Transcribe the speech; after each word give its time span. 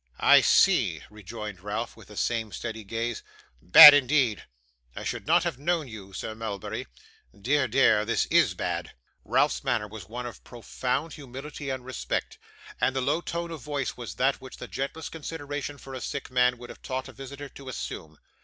'I 0.19 0.41
see,' 0.41 1.03
rejoined 1.11 1.59
Ralph, 1.59 1.95
with 1.95 2.07
the 2.07 2.17
same 2.17 2.51
steady 2.51 2.83
gaze. 2.83 3.21
'Bad, 3.61 3.93
indeed! 3.93 4.45
I 4.95 5.03
should 5.03 5.27
not 5.27 5.43
have 5.43 5.59
known 5.59 5.87
you, 5.87 6.11
Sir 6.11 6.33
Mulberry. 6.33 6.87
Dear, 7.39 7.67
dear! 7.67 8.03
This 8.03 8.25
IS 8.31 8.55
bad.' 8.55 8.93
Ralph's 9.23 9.63
manner 9.63 9.87
was 9.87 10.09
one 10.09 10.25
of 10.25 10.43
profound 10.43 11.13
humility 11.13 11.69
and 11.69 11.85
respect; 11.85 12.39
and 12.79 12.95
the 12.95 13.01
low 13.01 13.21
tone 13.21 13.51
of 13.51 13.61
voice 13.61 13.95
was 13.95 14.15
that, 14.15 14.41
which 14.41 14.57
the 14.57 14.67
gentlest 14.67 15.11
consideration 15.11 15.77
for 15.77 15.93
a 15.93 16.01
sick 16.01 16.31
man 16.31 16.57
would 16.57 16.71
have 16.71 16.81
taught 16.81 17.07
a 17.07 17.13
visitor 17.13 17.47
to 17.49 17.69
assume. 17.69 18.17